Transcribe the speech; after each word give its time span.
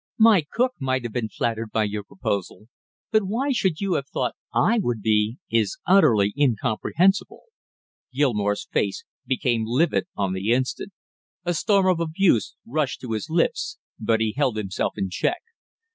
"My 0.17 0.43
cook 0.51 0.73
might 0.79 1.03
have 1.03 1.11
been 1.13 1.29
flattered 1.29 1.69
by 1.71 1.83
your 1.83 2.03
proposal; 2.03 2.67
but 3.11 3.21
why 3.27 3.49
you 3.49 3.53
should 3.53 3.75
have 3.93 4.07
thought 4.09 4.33
I 4.51 4.79
would 4.81 4.99
be, 5.03 5.37
is 5.51 5.77
utterly 5.85 6.33
incomprehensible." 6.35 7.43
Gilmore's 8.11 8.65
face 8.65 9.03
became 9.27 9.65
livid 9.67 10.07
on 10.15 10.33
the 10.33 10.53
instant. 10.53 10.91
A 11.45 11.53
storm 11.53 11.85
of 11.85 11.99
abuse 11.99 12.55
rushed 12.65 12.99
to 13.01 13.11
his 13.11 13.29
lips 13.29 13.77
but 13.99 14.19
he 14.19 14.33
held 14.35 14.57
himself 14.57 14.93
in 14.97 15.11
check. 15.11 15.43